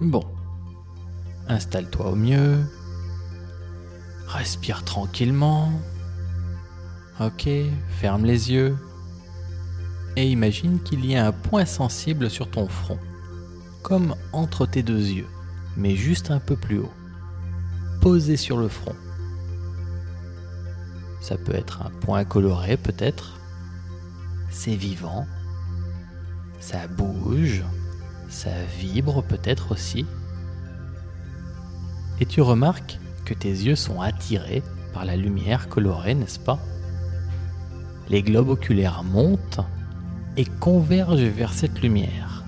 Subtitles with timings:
[0.00, 0.24] Bon.
[1.48, 2.64] Installe-toi au mieux.
[4.26, 5.72] Respire tranquillement.
[7.20, 7.48] Ok,
[7.98, 8.76] ferme les yeux.
[10.16, 12.98] Et imagine qu'il y a un point sensible sur ton front,
[13.82, 15.26] comme entre tes deux yeux,
[15.76, 16.92] mais juste un peu plus haut,
[18.00, 18.96] posé sur le front.
[21.20, 23.38] Ça peut être un point coloré peut-être.
[24.50, 25.26] C'est vivant.
[26.60, 27.64] Ça bouge.
[28.28, 30.06] Ça vibre peut-être aussi.
[32.20, 36.58] Et tu remarques que tes yeux sont attirés par la lumière colorée, n'est-ce pas?
[38.08, 39.60] Les globes oculaires montent
[40.36, 42.44] et convergent vers cette lumière.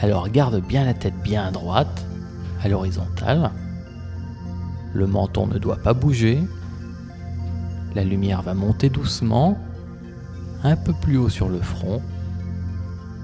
[0.00, 2.04] Alors garde bien la tête bien droite,
[2.62, 3.50] à l'horizontale.
[4.94, 6.42] Le menton ne doit pas bouger.
[7.94, 9.58] La lumière va monter doucement,
[10.62, 12.02] un peu plus haut sur le front,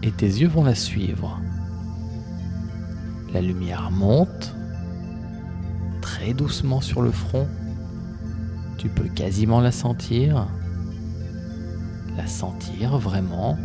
[0.02, 1.40] et tes yeux vont la suivre.
[3.32, 4.54] La lumière monte
[6.00, 7.46] très doucement sur le front.
[8.78, 10.48] Tu peux quasiment la sentir.
[12.16, 13.58] La sentir vraiment.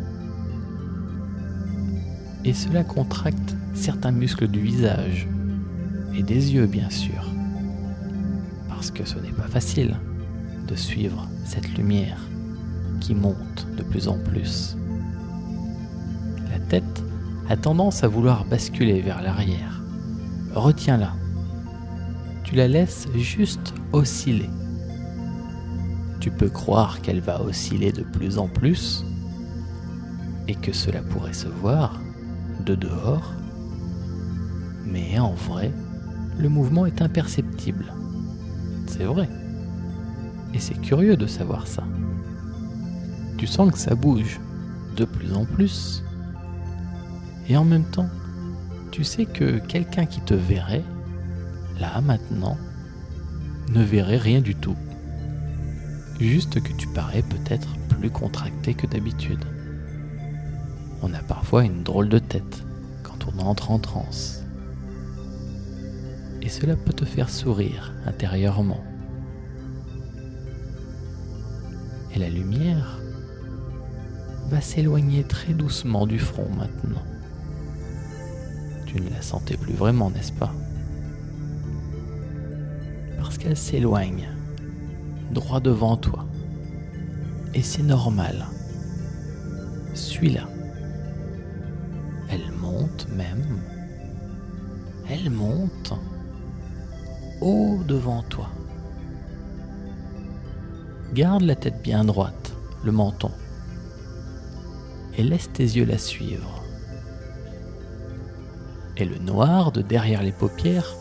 [2.44, 5.28] Et cela contracte certains muscles du visage
[6.14, 7.32] et des yeux bien sûr.
[8.70, 9.96] Parce que ce n'est pas facile
[10.68, 12.20] de suivre cette lumière
[13.00, 14.78] qui monte de plus en plus.
[17.48, 19.84] A tendance à vouloir basculer vers l'arrière.
[20.56, 21.14] Retiens-la.
[22.44, 24.50] Tu la laisses juste osciller.
[26.20, 29.06] Tu peux croire qu'elle va osciller de plus en plus
[30.48, 32.02] et que cela pourrait se voir
[32.66, 33.34] de dehors,
[34.86, 35.72] mais en vrai,
[36.40, 37.94] le mouvement est imperceptible.
[38.88, 39.30] C'est vrai.
[40.54, 41.84] Et c'est curieux de savoir ça.
[43.38, 44.40] Tu sens que ça bouge
[44.96, 46.04] de plus en plus.
[47.48, 48.10] Et en même temps,
[48.92, 50.84] tu sais que quelqu'un qui te verrait,
[51.80, 52.58] là maintenant,
[53.72, 54.76] ne verrait rien du tout.
[56.20, 59.44] Juste que tu parais peut-être plus contracté que d'habitude.
[61.02, 62.64] On a parfois une drôle de tête
[63.04, 64.44] quand on entre en transe.
[66.42, 68.84] Et cela peut te faire sourire intérieurement.
[72.16, 73.00] et la lumière
[74.50, 77.04] va s'éloigner très doucement du front maintenant.
[78.96, 80.54] Tu ne la sentais plus vraiment, n'est-ce pas?
[83.18, 84.30] Parce qu'elle s'éloigne
[85.32, 86.26] droit devant toi.
[87.54, 88.46] Et c'est normal.
[89.96, 90.48] Suis-la.
[92.30, 93.60] Elle monte même.
[95.10, 95.94] Elle monte
[97.42, 98.48] haut devant toi.
[101.14, 102.54] Garde la tête bien droite,
[102.86, 103.32] le menton,
[105.18, 106.65] et laisse tes yeux la suivre.
[108.98, 110.96] Et le noir de derrière les paupières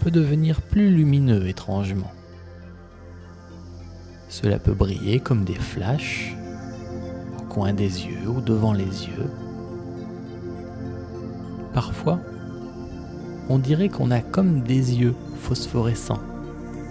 [0.00, 2.10] peut devenir plus lumineux étrangement.
[4.28, 6.36] Cela peut briller comme des flashs
[7.38, 9.30] au coin des yeux ou devant les yeux.
[11.74, 12.20] Parfois,
[13.48, 16.22] on dirait qu'on a comme des yeux phosphorescents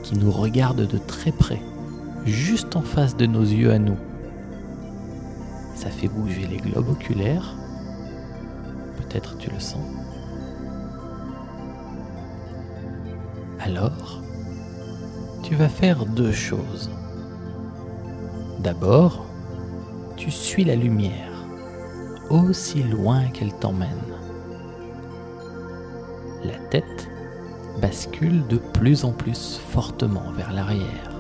[0.04, 1.62] qui nous regardent de très près
[2.26, 3.98] juste en face de nos yeux à nous.
[5.76, 7.56] Ça fait bouger les globes oculaires.
[8.98, 9.80] Peut-être tu le sens.
[13.70, 14.24] Alors,
[15.44, 16.90] tu vas faire deux choses.
[18.58, 19.28] D'abord,
[20.18, 21.46] tu suis la lumière,
[22.32, 23.90] aussi loin qu'elle t'emmène.
[26.44, 27.08] La tête
[27.80, 31.12] bascule de plus en plus fortement vers l'arrière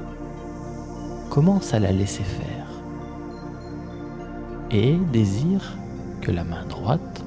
[1.29, 2.67] commence à la laisser faire
[4.71, 5.77] et désire
[6.21, 7.23] que la main droite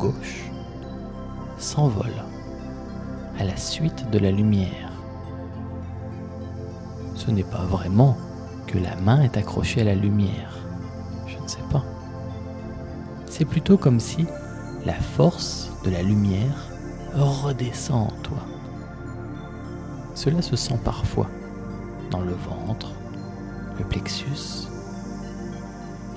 [0.00, 0.50] gauche
[1.58, 2.31] s'envole
[3.44, 4.92] la suite de la lumière.
[7.14, 8.16] Ce n'est pas vraiment
[8.66, 10.58] que la main est accrochée à la lumière,
[11.26, 11.84] je ne sais pas.
[13.26, 14.26] C'est plutôt comme si
[14.84, 16.68] la force de la lumière
[17.14, 18.38] redescend en toi.
[20.14, 21.28] Cela se sent parfois
[22.10, 22.92] dans le ventre,
[23.78, 24.68] le plexus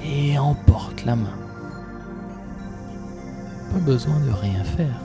[0.04, 1.38] et emporte la main.
[3.72, 5.02] Pas besoin de rien faire,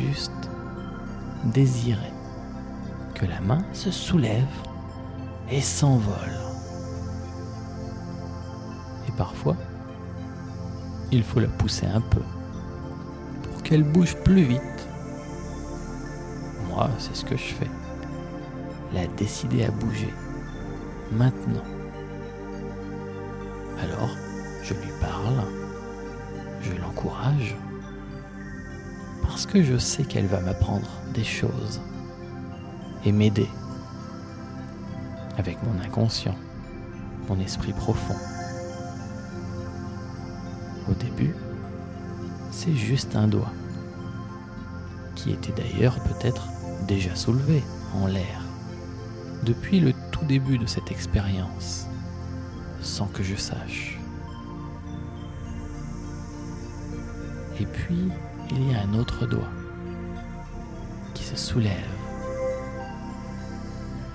[0.00, 0.50] juste
[1.44, 2.12] désirer
[3.14, 4.46] que la main se soulève
[5.50, 6.14] et s'envole.
[9.08, 9.56] Et parfois,
[11.10, 12.22] il faut la pousser un peu
[13.42, 14.88] pour qu'elle bouge plus vite.
[16.68, 17.70] Moi, c'est ce que je fais.
[18.94, 20.12] La décider à bouger
[21.12, 21.64] maintenant.
[23.82, 24.10] Alors,
[24.62, 25.44] je lui parle,
[26.62, 27.56] je l'encourage,
[29.32, 31.80] parce que je sais qu'elle va m'apprendre des choses
[33.06, 33.48] et m'aider
[35.38, 36.36] avec mon inconscient,
[37.30, 38.14] mon esprit profond.
[40.86, 41.34] Au début,
[42.50, 43.54] c'est juste un doigt,
[45.14, 46.46] qui était d'ailleurs peut-être
[46.86, 47.62] déjà soulevé
[47.94, 48.42] en l'air
[49.44, 51.86] depuis le tout début de cette expérience,
[52.82, 53.98] sans que je sache.
[57.58, 58.10] Et puis,
[58.54, 59.50] il y a un autre doigt
[61.14, 61.72] qui se soulève.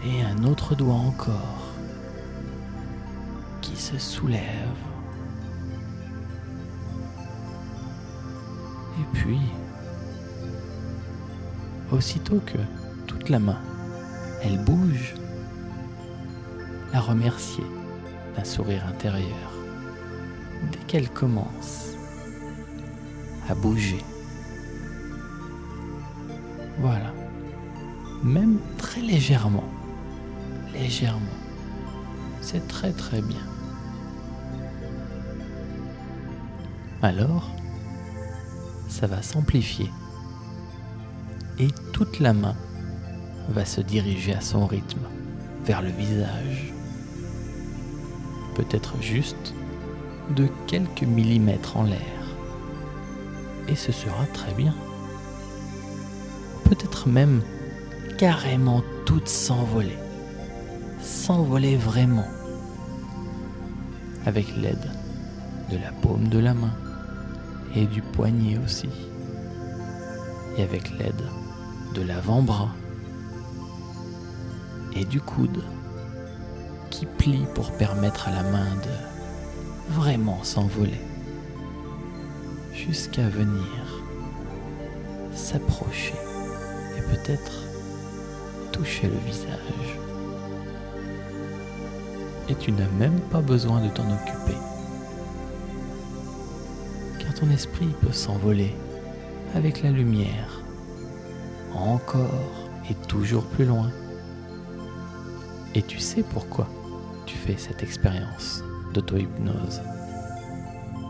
[0.05, 1.73] Et un autre doigt encore
[3.61, 4.41] qui se soulève.
[8.99, 9.39] Et puis,
[11.91, 12.57] aussitôt que
[13.07, 13.59] toute la main,
[14.41, 15.15] elle bouge,
[16.93, 17.65] la remercier
[18.35, 19.51] d'un sourire intérieur
[20.71, 21.91] dès qu'elle commence
[23.49, 24.03] à bouger.
[26.79, 27.13] Voilà.
[28.23, 29.63] Même très légèrement.
[30.73, 31.19] Légèrement.
[32.41, 33.41] C'est très très bien.
[37.01, 37.49] Alors,
[38.89, 39.89] ça va s'amplifier.
[41.59, 42.55] Et toute la main
[43.49, 45.07] va se diriger à son rythme
[45.65, 46.73] vers le visage.
[48.55, 49.53] Peut-être juste
[50.35, 51.99] de quelques millimètres en l'air.
[53.67, 54.73] Et ce sera très bien
[56.67, 57.41] peut-être même
[58.17, 59.97] carrément toutes s'envoler.
[61.01, 62.27] S'envoler vraiment.
[64.25, 64.91] Avec l'aide
[65.71, 66.73] de la paume de la main
[67.75, 68.89] et du poignet aussi.
[70.57, 71.23] Et avec l'aide
[71.95, 72.71] de l'avant-bras
[74.93, 75.63] et du coude
[76.89, 81.01] qui plie pour permettre à la main de vraiment s'envoler
[82.73, 84.03] jusqu'à venir
[85.33, 86.15] s'approcher
[87.11, 87.53] peut-être
[88.71, 89.99] toucher le visage.
[92.49, 94.57] Et tu n'as même pas besoin de t'en occuper.
[97.19, 98.73] Car ton esprit peut s'envoler
[99.55, 100.61] avec la lumière,
[101.73, 103.89] encore et toujours plus loin.
[105.75, 106.67] Et tu sais pourquoi
[107.25, 108.63] tu fais cette expérience
[108.93, 109.81] d'auto-hypnose.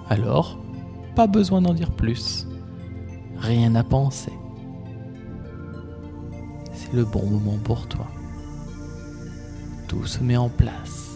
[0.10, 0.58] Alors,
[1.16, 2.48] pas besoin d'en dire plus.
[3.38, 4.34] Rien à penser
[6.94, 8.08] le bon moment pour toi.
[9.88, 11.08] Tout se met en place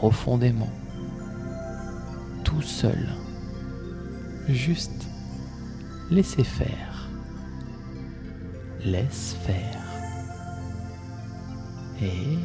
[0.00, 0.72] profondément,
[2.42, 3.08] tout seul.
[4.48, 5.06] Juste
[6.10, 7.08] laisser faire.
[8.84, 9.78] Laisse faire.
[12.00, 12.38] Et,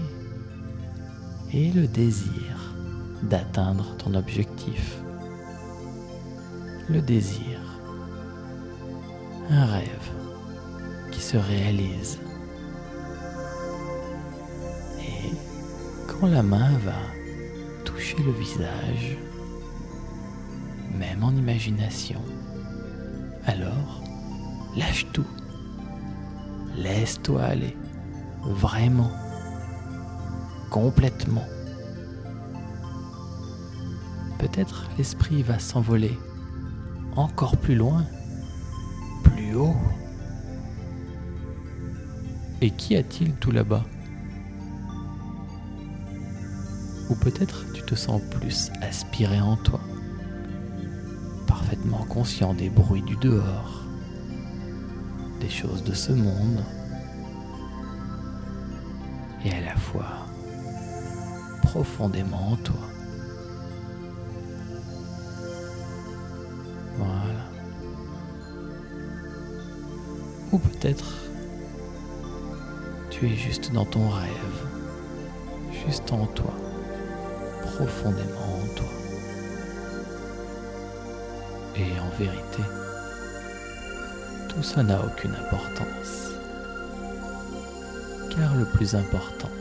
[1.54, 2.76] et le désir
[3.24, 4.98] d'atteindre ton objectif.
[6.90, 7.62] Le désir.
[9.50, 10.14] Un rêve
[11.36, 12.20] se réalise.
[15.00, 15.32] Et
[16.08, 17.02] quand la main va
[17.84, 19.18] toucher le visage,
[20.98, 22.22] même en imagination,
[23.46, 24.02] alors
[24.78, 25.28] lâche tout.
[26.78, 27.76] Laisse-toi aller.
[28.44, 29.12] Vraiment.
[30.70, 31.48] Complètement.
[34.40, 36.18] Peut-être l'esprit va s'envoler
[37.18, 38.06] encore plus loin,
[39.24, 39.75] plus haut.
[42.65, 43.86] Et qu'y a-t-il tout là-bas?
[47.12, 49.79] Ou peut-être tu te sens plus aspiré en toi,
[51.45, 53.84] parfaitement conscient des bruits du dehors,
[55.41, 56.63] des choses de ce monde,
[59.45, 60.25] et à la fois
[61.62, 62.81] profondément en toi.
[66.98, 67.45] Voilà.
[70.51, 71.25] Ou peut-être
[73.17, 74.67] tu es juste dans ton rêve,
[75.88, 76.53] juste en toi,
[77.62, 78.88] profondément en toi.
[81.77, 82.62] Et en vérité,
[84.50, 86.31] tout ça n'a aucune importance.
[88.36, 89.51] Car le plus important,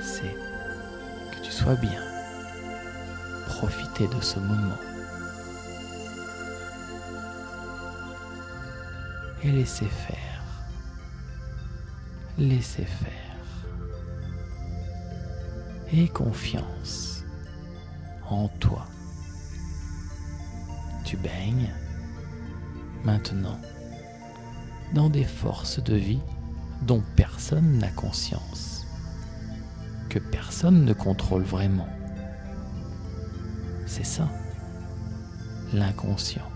[0.00, 0.34] c'est
[1.30, 2.02] que tu sois bien,
[3.48, 4.80] profiter de ce moment.
[9.44, 10.31] Et laisser faire
[12.38, 13.12] laisser faire.
[15.92, 17.24] Et confiance
[18.28, 18.86] en toi.
[21.04, 21.70] Tu baignes
[23.04, 23.58] maintenant
[24.94, 26.20] dans des forces de vie
[26.82, 28.86] dont personne n'a conscience,
[30.08, 31.88] que personne ne contrôle vraiment.
[33.86, 34.28] C'est ça,
[35.74, 36.48] l'inconscient.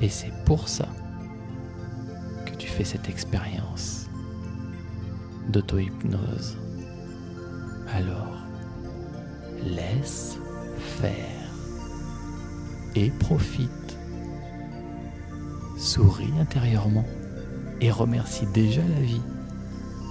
[0.00, 0.88] Et c'est pour ça
[2.74, 4.06] fais cette expérience
[5.48, 6.58] d'auto-hypnose.
[7.92, 8.34] Alors,
[9.62, 10.38] laisse
[10.78, 11.52] faire
[12.96, 13.70] et profite.
[15.78, 17.04] Souris intérieurement
[17.80, 19.22] et remercie déjà la vie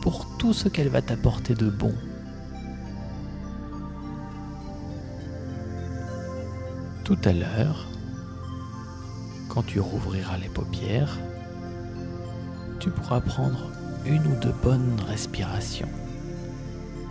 [0.02, 1.94] pour tout ce qu'elle va t'apporter de bon.
[7.04, 7.90] Tout à l'heure,
[9.50, 11.20] quand tu rouvriras les paupières,
[12.84, 13.72] tu pourras prendre
[14.06, 15.88] une ou deux bonnes respirations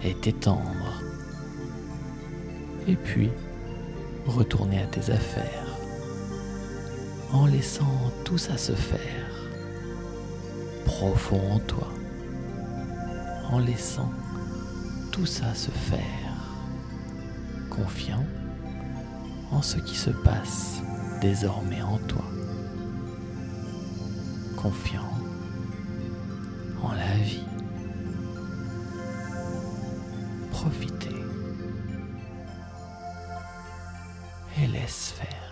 [0.05, 1.02] et t'étendre.
[2.87, 3.31] Et puis,
[4.26, 5.79] retourner à tes affaires
[7.33, 9.49] en laissant tout ça se faire
[10.85, 11.88] profond en toi,
[13.50, 14.12] en laissant
[15.11, 16.02] tout ça se faire,
[17.71, 18.26] confiant
[19.50, 20.83] en ce qui se passe
[21.23, 22.25] désormais en toi,
[24.55, 25.22] confiant
[26.82, 27.44] en la vie.
[30.50, 31.08] Profitez
[34.60, 35.51] et laisse faire.